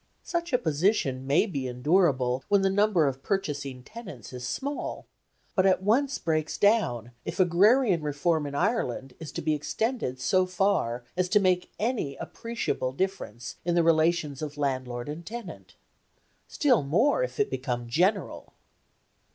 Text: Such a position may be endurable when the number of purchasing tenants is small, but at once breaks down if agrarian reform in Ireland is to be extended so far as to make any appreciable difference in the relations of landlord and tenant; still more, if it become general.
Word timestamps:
Such 0.23 0.51
a 0.51 0.57
position 0.57 1.27
may 1.27 1.45
be 1.45 1.67
endurable 1.67 2.43
when 2.47 2.63
the 2.63 2.71
number 2.71 3.05
of 3.05 3.21
purchasing 3.21 3.83
tenants 3.83 4.33
is 4.33 4.47
small, 4.47 5.05
but 5.53 5.67
at 5.67 5.83
once 5.83 6.17
breaks 6.17 6.57
down 6.57 7.11
if 7.23 7.39
agrarian 7.39 8.01
reform 8.01 8.47
in 8.47 8.55
Ireland 8.55 9.13
is 9.19 9.31
to 9.33 9.43
be 9.43 9.53
extended 9.53 10.19
so 10.19 10.47
far 10.47 11.03
as 11.15 11.29
to 11.29 11.39
make 11.39 11.71
any 11.77 12.15
appreciable 12.15 12.93
difference 12.93 13.57
in 13.63 13.75
the 13.75 13.83
relations 13.83 14.41
of 14.41 14.57
landlord 14.57 15.07
and 15.07 15.23
tenant; 15.23 15.75
still 16.47 16.81
more, 16.81 17.21
if 17.21 17.39
it 17.39 17.51
become 17.51 17.87
general. 17.87 18.53